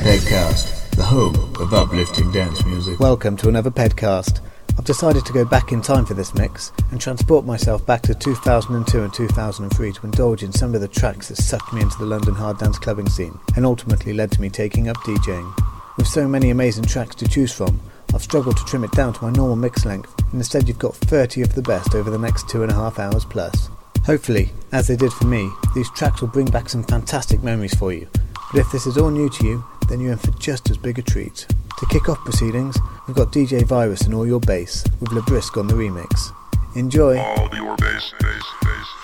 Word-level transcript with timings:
Pedcast, 0.00 0.96
the 0.96 1.02
home 1.02 1.34
of 1.60 1.74
uplifting 1.74 2.32
dance 2.32 2.64
music. 2.64 2.98
Welcome 2.98 3.36
to 3.36 3.50
another 3.50 3.70
Pedcast. 3.70 4.40
I've 4.78 4.84
decided 4.86 5.26
to 5.26 5.32
go 5.34 5.44
back 5.44 5.72
in 5.72 5.82
time 5.82 6.06
for 6.06 6.14
this 6.14 6.34
mix 6.34 6.72
and 6.90 6.98
transport 6.98 7.44
myself 7.44 7.84
back 7.84 8.00
to 8.02 8.14
2002 8.14 9.02
and 9.02 9.12
2003 9.12 9.92
to 9.92 10.06
indulge 10.06 10.42
in 10.42 10.52
some 10.52 10.74
of 10.74 10.80
the 10.80 10.88
tracks 10.88 11.28
that 11.28 11.36
sucked 11.36 11.74
me 11.74 11.82
into 11.82 11.98
the 11.98 12.06
London 12.06 12.34
hard 12.34 12.56
dance 12.56 12.78
clubbing 12.78 13.10
scene 13.10 13.38
and 13.56 13.66
ultimately 13.66 14.14
led 14.14 14.30
to 14.32 14.40
me 14.40 14.48
taking 14.48 14.88
up 14.88 14.96
DJing. 14.98 15.52
With 15.98 16.06
so 16.06 16.26
many 16.26 16.48
amazing 16.48 16.84
tracks 16.84 17.14
to 17.16 17.28
choose 17.28 17.52
from, 17.52 17.78
I've 18.14 18.22
struggled 18.22 18.56
to 18.56 18.64
trim 18.64 18.84
it 18.84 18.92
down 18.92 19.12
to 19.12 19.22
my 19.22 19.30
normal 19.30 19.56
mix 19.56 19.84
length, 19.84 20.18
and 20.32 20.40
instead 20.40 20.66
you've 20.66 20.78
got 20.78 20.96
30 20.96 21.42
of 21.42 21.54
the 21.54 21.62
best 21.62 21.94
over 21.94 22.10
the 22.10 22.18
next 22.18 22.48
two 22.48 22.62
and 22.62 22.72
a 22.72 22.74
half 22.74 22.98
hours 22.98 23.26
plus. 23.26 23.68
Hopefully, 24.06 24.50
as 24.72 24.88
they 24.88 24.96
did 24.96 25.12
for 25.12 25.26
me, 25.26 25.50
these 25.74 25.90
tracks 25.90 26.22
will 26.22 26.28
bring 26.28 26.46
back 26.46 26.70
some 26.70 26.84
fantastic 26.84 27.42
memories 27.42 27.74
for 27.74 27.92
you. 27.92 28.08
But 28.50 28.60
if 28.60 28.72
this 28.72 28.86
is 28.86 28.96
all 28.96 29.10
new 29.10 29.28
to 29.28 29.46
you, 29.46 29.64
then 29.90 30.00
you're 30.00 30.12
in 30.12 30.18
for 30.18 30.30
just 30.38 30.70
as 30.70 30.78
big 30.78 30.98
a 30.98 31.02
treat. 31.02 31.46
To 31.78 31.86
kick 31.90 32.08
off 32.08 32.18
proceedings, 32.24 32.78
we've 33.06 33.16
got 33.16 33.32
DJ 33.32 33.64
Virus 33.64 34.02
and 34.02 34.14
All 34.14 34.26
Your 34.26 34.40
Bass 34.40 34.84
with 35.00 35.10
LeBrisque 35.10 35.58
on 35.58 35.66
the 35.66 35.74
remix. 35.74 36.32
Enjoy! 36.76 37.18
All 37.18 37.48
your 37.52 37.76
bass, 37.76 38.14
bass, 38.20 38.44
bass. 38.62 38.99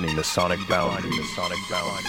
Redefining 0.00 0.16
the 0.16 0.24
sonic 0.24 0.66
boundary. 0.68 1.99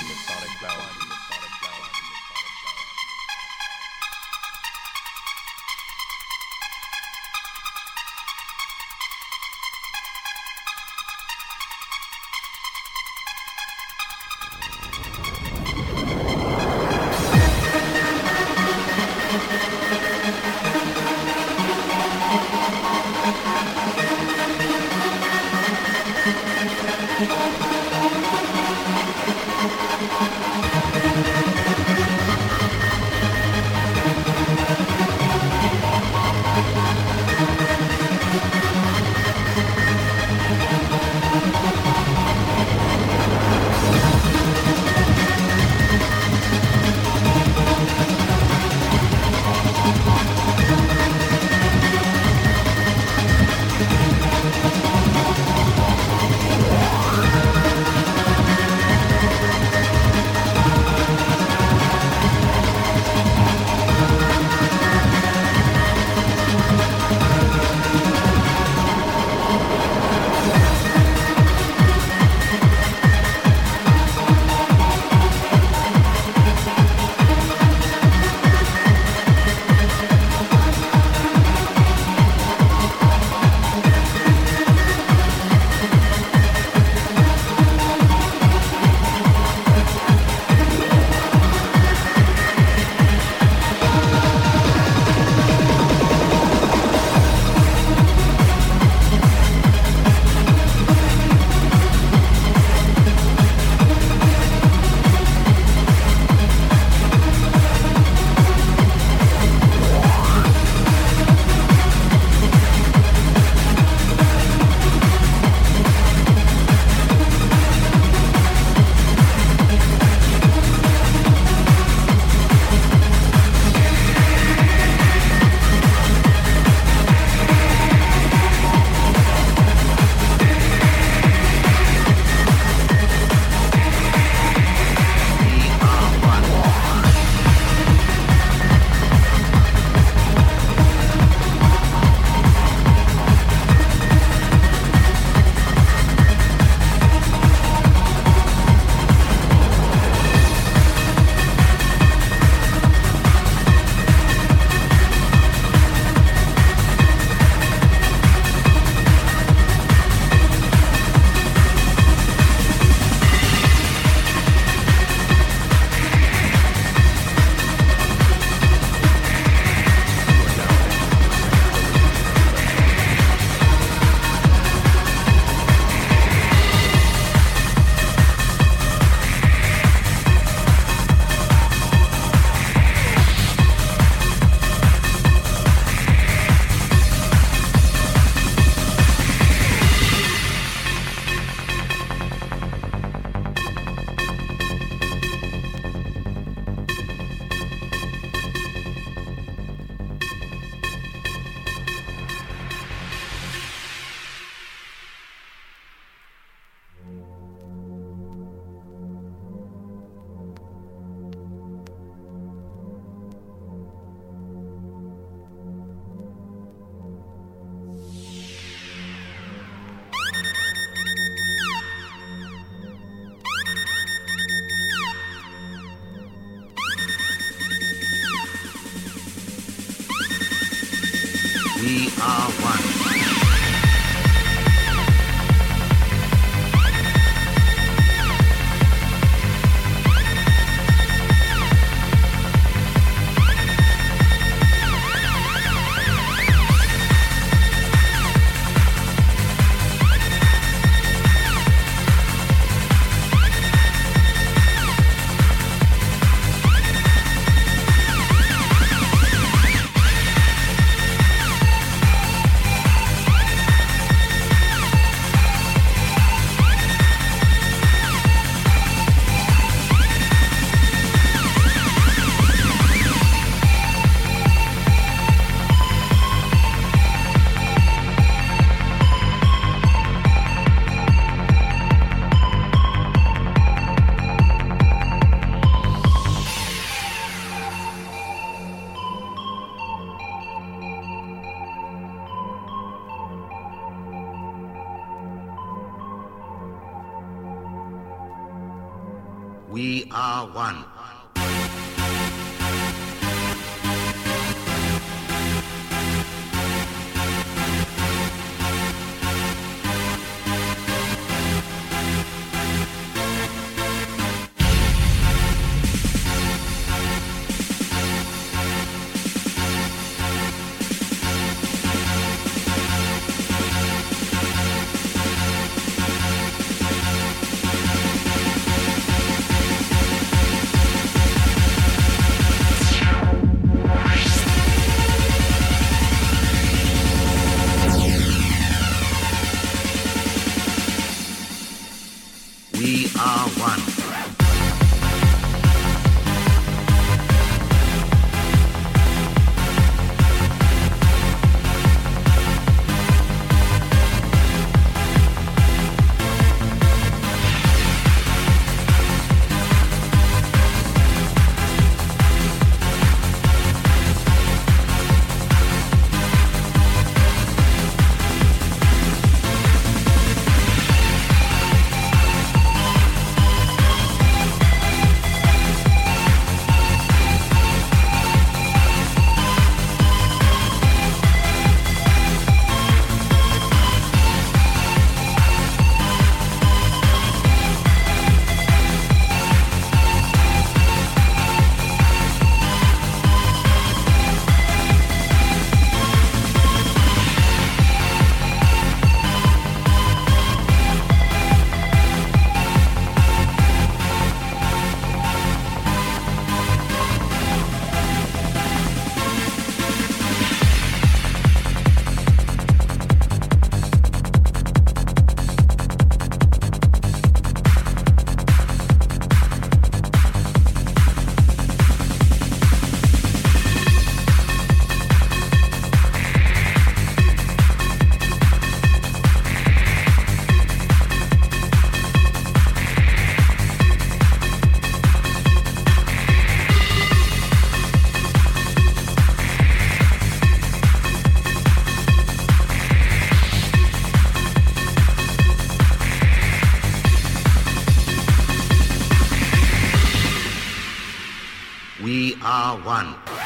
We 452.11 452.35
are 452.43 452.75
one. 452.79 453.40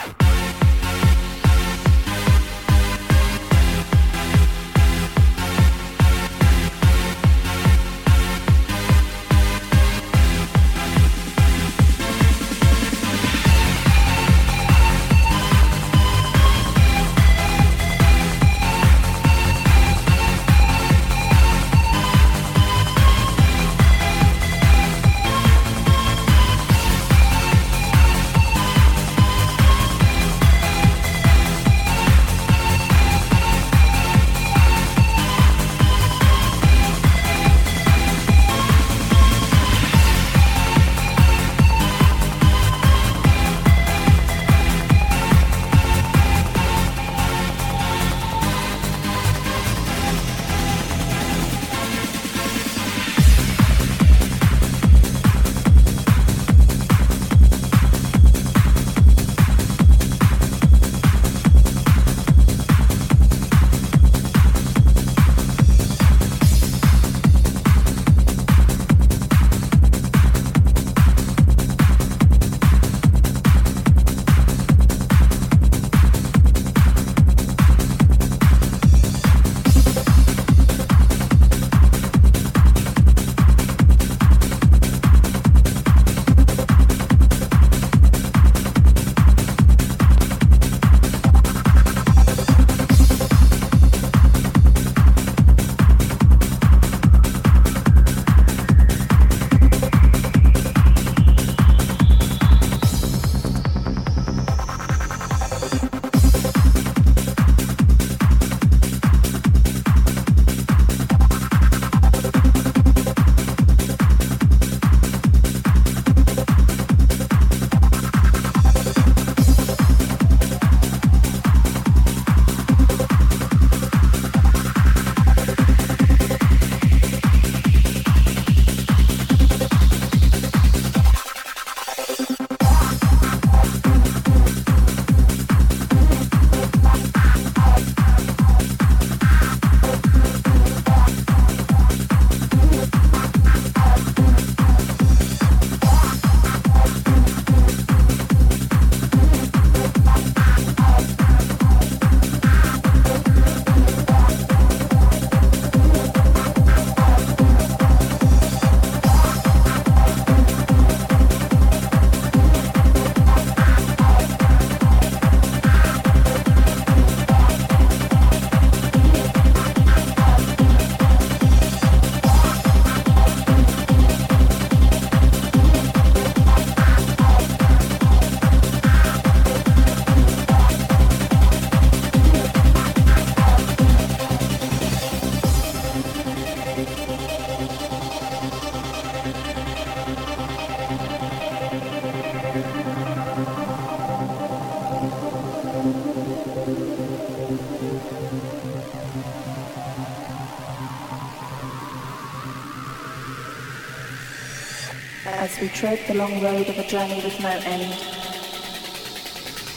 Tread 205.76 206.00
the 206.08 206.14
long 206.14 206.42
road 206.42 206.70
of 206.70 206.80
a 206.80 206.88
journey 206.88 207.16
with 207.16 207.38
no 207.42 207.50
end, 207.50 207.94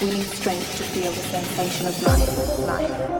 we 0.00 0.16
need 0.16 0.26
strength 0.26 0.76
to 0.76 0.84
feel 0.84 1.10
the 1.10 1.18
sensation 1.18 1.88
of 1.88 2.02
life, 2.04 2.58
life, 2.60 3.17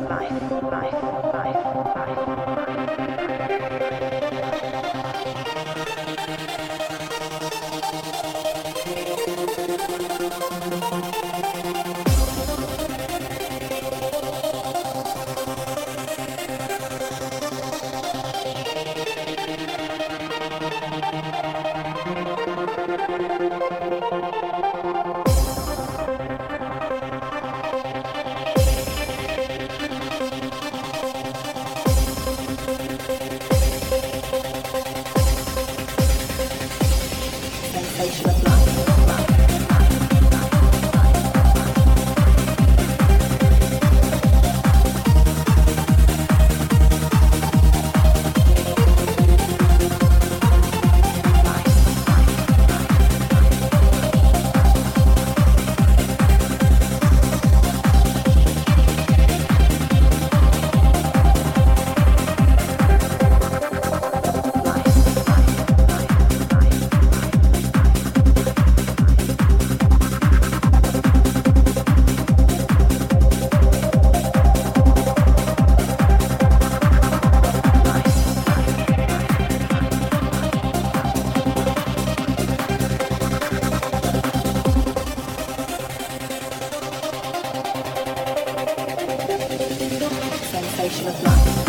transformation 90.88 91.08
of 91.08 91.22
life. 91.22 91.67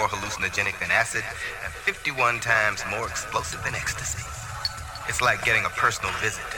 more 0.00 0.08
hallucinogenic 0.08 0.78
than 0.80 0.90
acid 0.90 1.22
and 1.62 1.70
51 1.84 2.40
times 2.40 2.82
more 2.88 3.06
explosive 3.06 3.62
than 3.64 3.74
ecstasy. 3.74 4.24
It's 5.08 5.20
like 5.20 5.44
getting 5.44 5.66
a 5.66 5.68
personal 5.76 6.10
visit. 6.22 6.49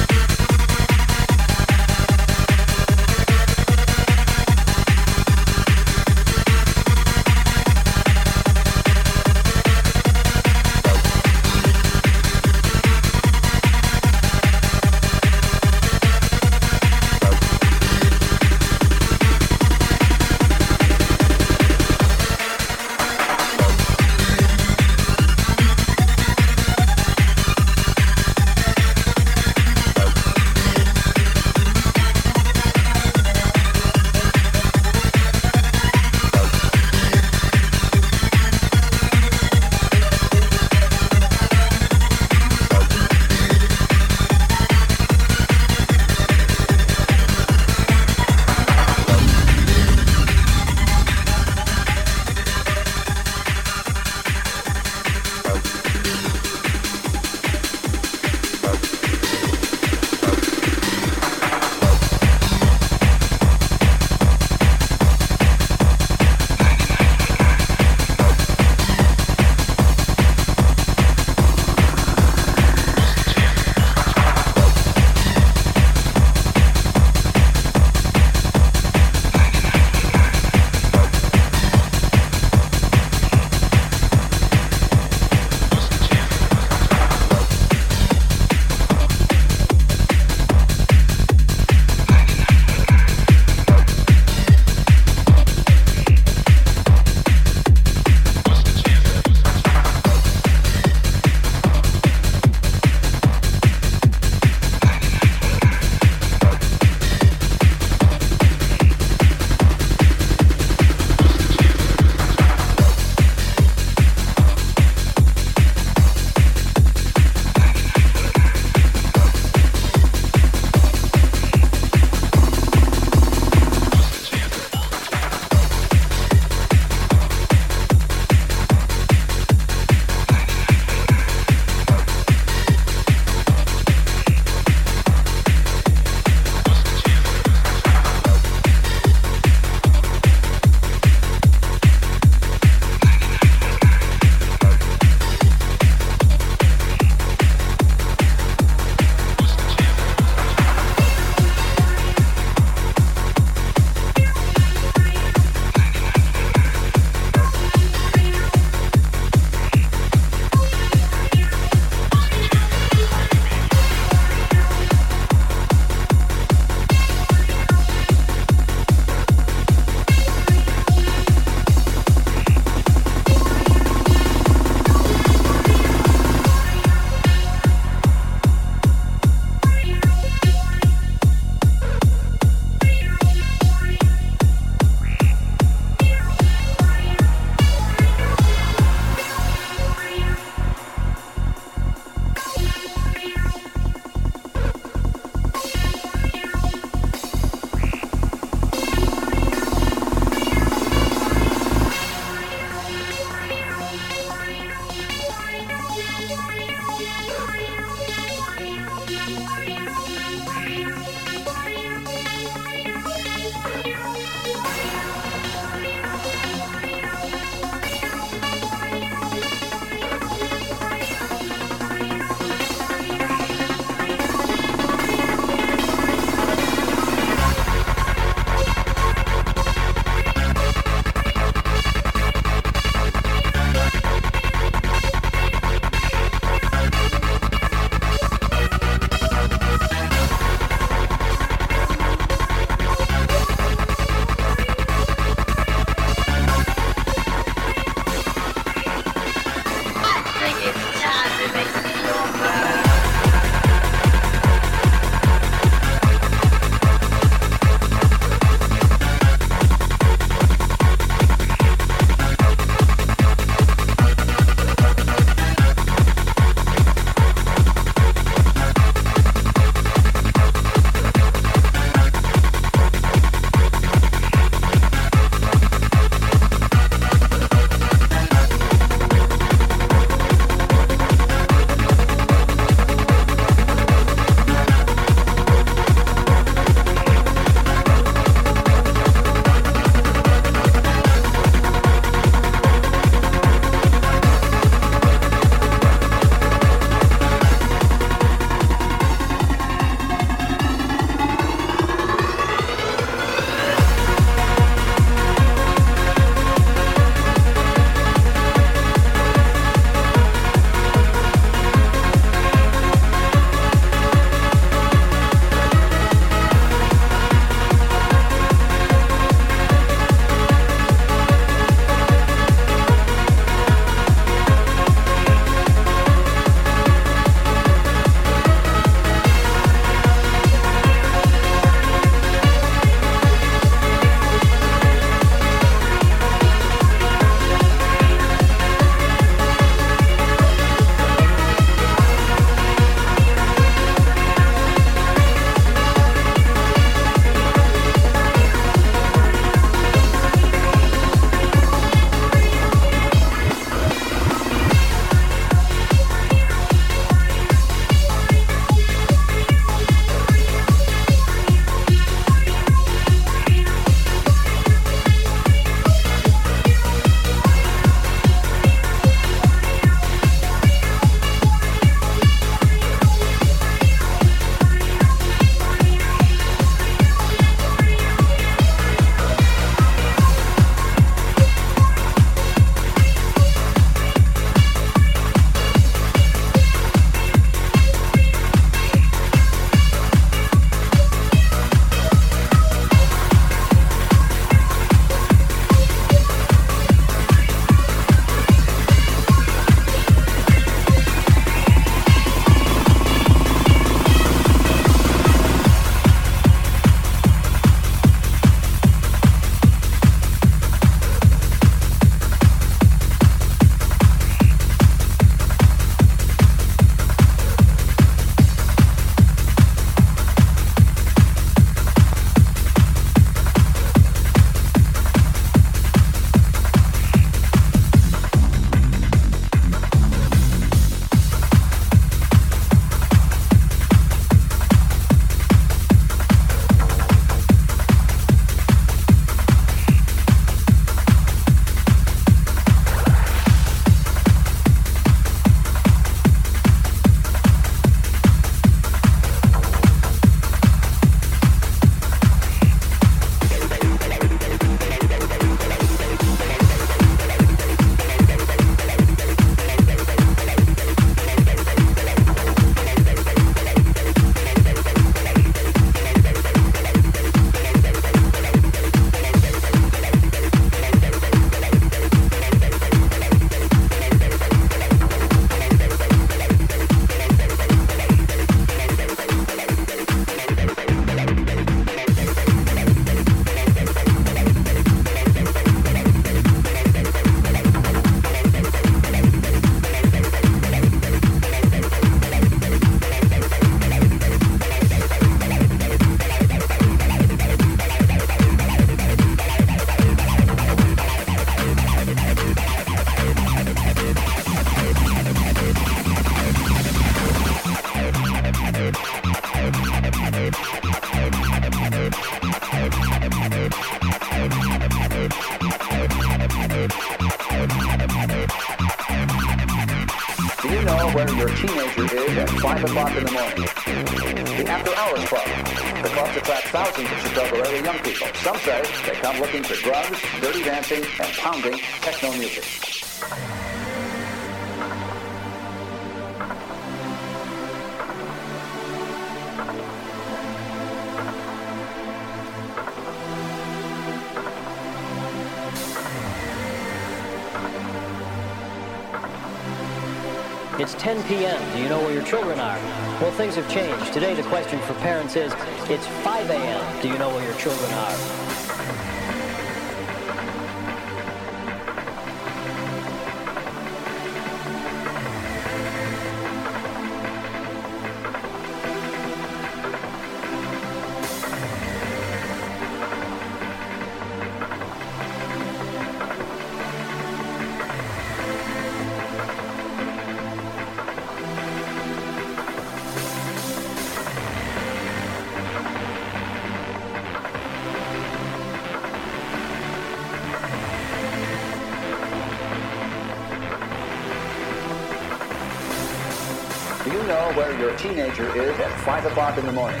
your 597.82 597.96
teenager 597.98 598.46
is 598.56 598.78
at 598.78 598.92
5 599.00 599.26
o'clock 599.26 599.58
in 599.58 599.66
the 599.66 599.72
morning. 599.72 600.00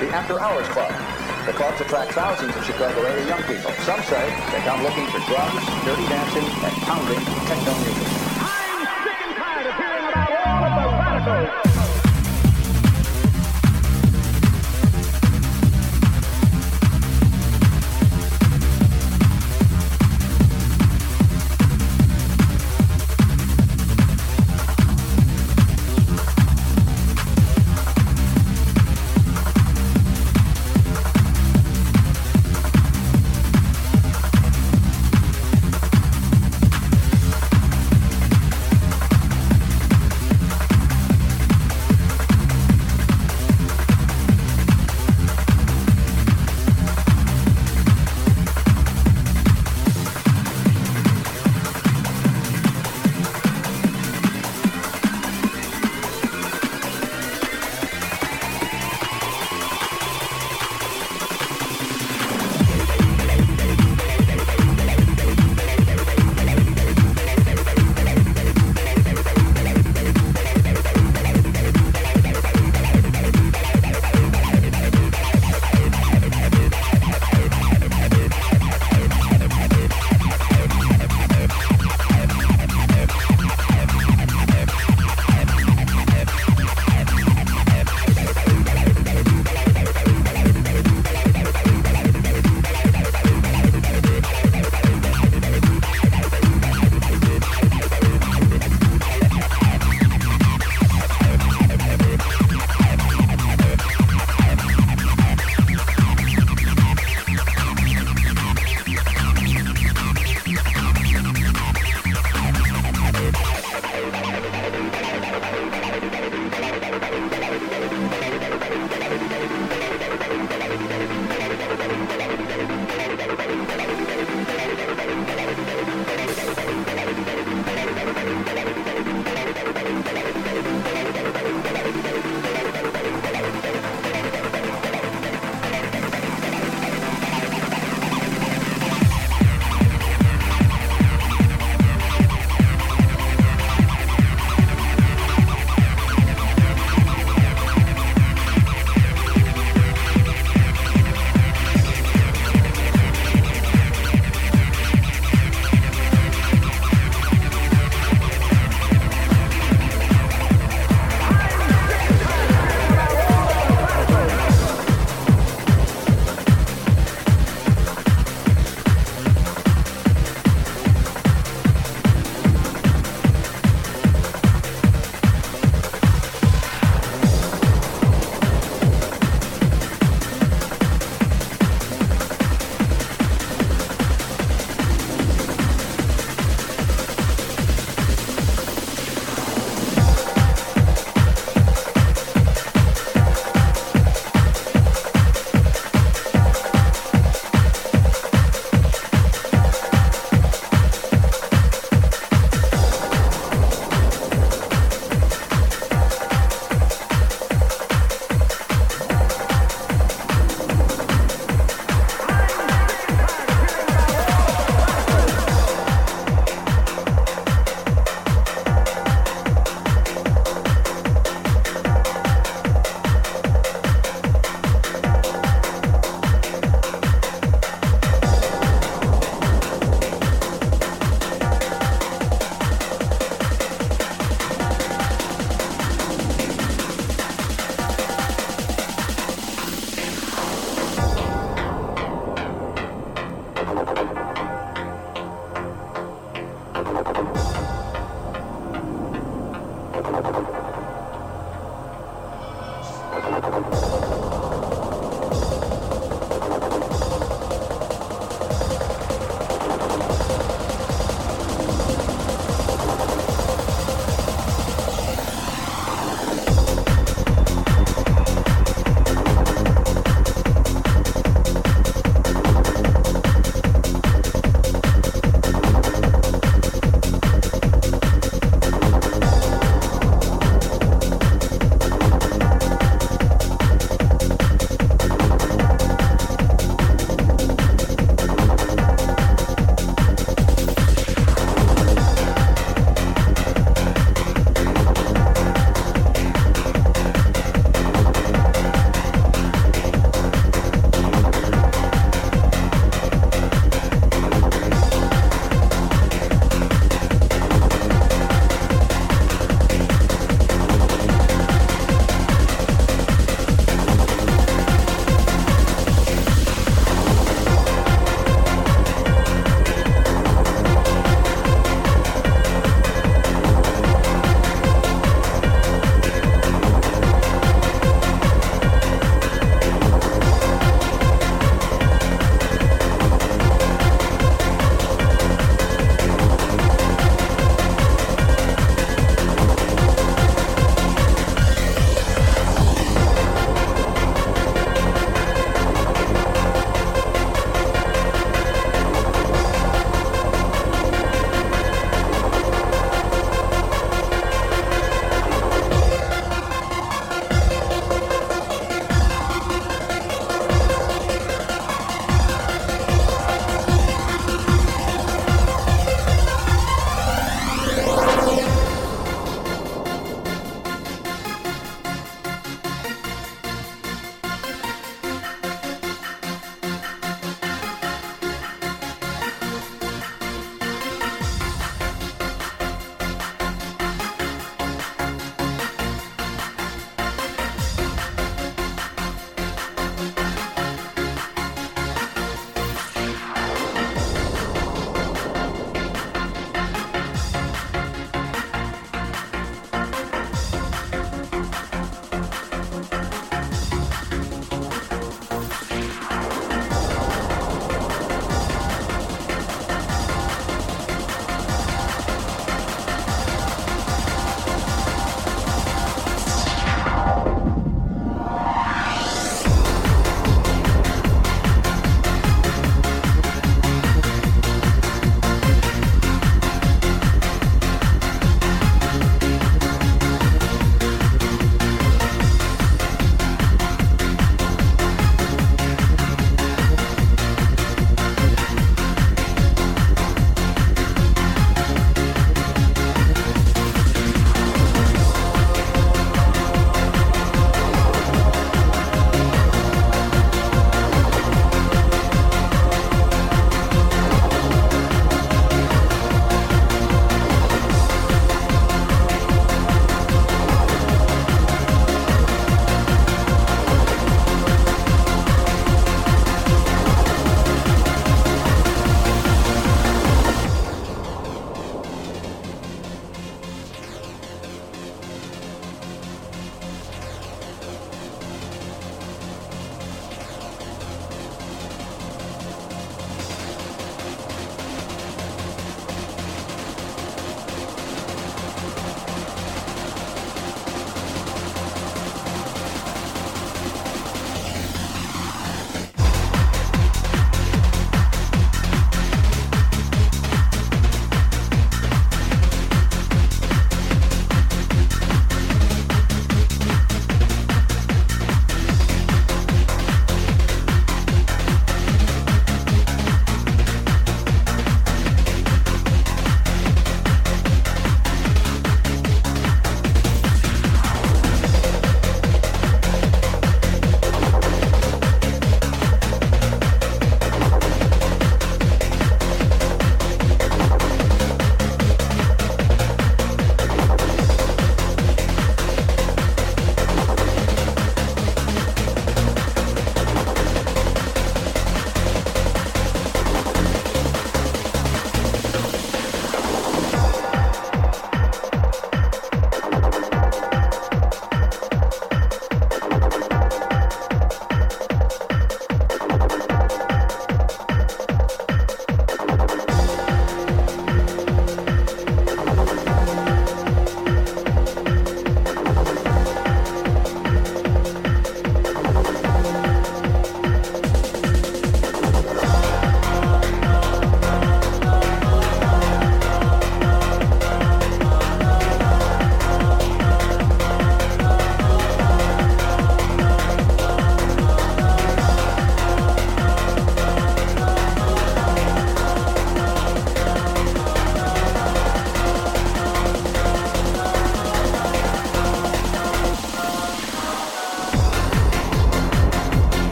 The 0.00 0.12
After 0.12 0.38
Hours 0.38 0.68
Club. 0.68 0.92
The 1.46 1.52
clubs 1.52 1.80
attract 1.80 2.12
thousands 2.12 2.54
of 2.54 2.62
Chicago 2.62 3.00
area 3.04 3.26
young 3.26 3.42
people. 3.44 3.72
Some 3.88 4.02
say 4.02 4.28
they 4.52 4.60
come 4.68 4.82
looking 4.82 5.06
for 5.06 5.18
drugs, 5.20 5.64
dirty 5.86 6.06
dancing, 6.08 6.44
and 6.44 6.74
pounding 6.84 7.24
techno 7.48 7.72
music. 7.84 8.23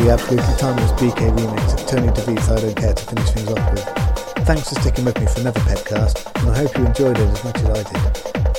The 0.00 0.08
absolutely 0.08 0.56
timeless 0.56 0.88
BK 0.92 1.28
remix 1.36 1.76
of 1.76 1.84
Tony 1.86 2.08
De 2.08 2.22
Vit's 2.22 2.48
I 2.48 2.58
Don't 2.58 2.74
Care 2.74 2.94
to 2.94 3.04
finish 3.04 3.30
things 3.36 3.52
off 3.52 3.70
with. 3.70 3.84
Thanks 4.48 4.72
for 4.72 4.80
sticking 4.80 5.04
with 5.04 5.20
me 5.20 5.26
for 5.26 5.40
another 5.40 5.60
Pedcast, 5.60 6.24
and 6.40 6.48
I 6.48 6.56
hope 6.56 6.74
you 6.78 6.86
enjoyed 6.86 7.18
it 7.18 7.28
as 7.28 7.44
much 7.44 7.58
as 7.60 7.68
I 7.68 7.82
did. 7.84 8.00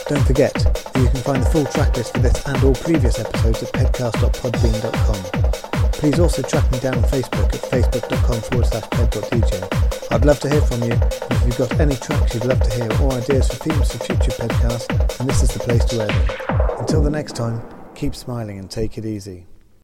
Don't 0.05 0.21
forget 0.21 0.53
that 0.53 1.01
you 1.01 1.09
can 1.09 1.17
find 1.25 1.41
the 1.41 1.49
full 1.49 1.65
tracklist 1.65 2.13
for 2.13 2.19
this 2.19 2.45
and 2.45 2.63
all 2.63 2.75
previous 2.75 3.17
episodes 3.17 3.63
at 3.63 3.73
pedcast.podbean.com. 3.73 5.91
Please 5.97 6.19
also 6.19 6.43
track 6.43 6.71
me 6.71 6.79
down 6.79 6.93
on 6.93 7.01
Facebook 7.09 7.49
at 7.49 7.61
facebook.com 7.73 8.41
forward 8.41 8.67
slash 8.67 8.87
ped.dj. 8.91 10.11
I'd 10.13 10.25
love 10.25 10.39
to 10.41 10.49
hear 10.49 10.61
from 10.61 10.83
you, 10.83 10.93
and 10.93 11.33
if 11.41 11.47
you've 11.47 11.57
got 11.57 11.73
any 11.81 11.95
tracks 11.95 12.35
you'd 12.35 12.45
love 12.45 12.61
to 12.61 12.69
hear 12.69 12.87
or 13.01 13.13
ideas 13.17 13.47
for 13.49 13.55
themes 13.55 13.91
for 13.91 13.97
future 13.97 14.29
podcasts, 14.37 14.85
then 15.17 15.25
this 15.25 15.41
is 15.41 15.49
the 15.49 15.59
place 15.59 15.85
to 15.85 16.01
air 16.01 16.07
them. 16.07 16.29
Until 16.77 17.01
the 17.01 17.09
next 17.09 17.35
time, 17.35 17.63
keep 17.95 18.13
smiling 18.13 18.59
and 18.59 18.69
take 18.69 18.99
it 18.99 19.07
easy. 19.07 19.47